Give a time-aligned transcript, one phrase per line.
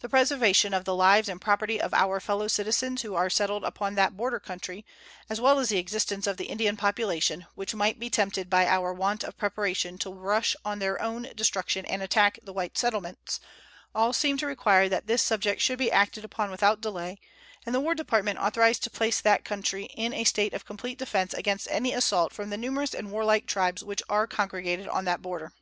[0.00, 3.94] The preservation of the lives and property of our fellow citizens who are settled upon
[3.94, 4.84] that border country,
[5.30, 8.92] as well as the existence of the Indian population, which might be tempted by our
[8.92, 13.38] want of preparation to rush on their own destruction and attack the white settlements,
[13.94, 17.20] all seem to require that this subject should be acted upon without delay,
[17.64, 21.32] and the War Department authorized to place that country in a state of complete defense
[21.32, 25.52] against any assault from the numerous and warlike tribes which are congregated on that border.